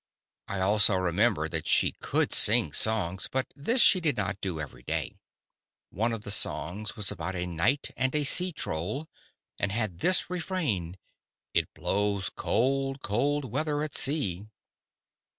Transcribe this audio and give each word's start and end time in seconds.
I 0.47 0.61
also 0.61 0.95
remember 0.95 1.47
that 1.47 1.67
she 1.67 1.91
could 1.91 2.33
sing 2.33 2.73
songs, 2.73 3.29
but 3.31 3.45
this 3.55 3.81
she 3.83 3.99
did 4.01 4.17
not 4.17 4.41
do 4.41 4.59
every 4.59 4.81
day. 4.81 5.19
One 5.91 6.11
of 6.11 6.21
the 6.23 6.31
songs 6.31 6.95
was 6.95 7.11
about 7.11 7.35
a 7.35 7.45
knight 7.45 7.91
and 7.95 8.15
a 8.15 8.23
sea 8.23 8.51
troll, 8.51 9.07
and 9.59 9.71
had 9.71 9.99
this 9.99 10.27
refrain: 10.27 10.97
"It 11.53 11.71
blows 11.75 12.31
cold, 12.31 13.03
cold 13.03 13.45
weather 13.45 13.83
at 13.83 13.93
sea." 13.93 14.47